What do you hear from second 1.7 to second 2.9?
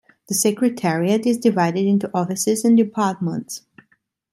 into offices and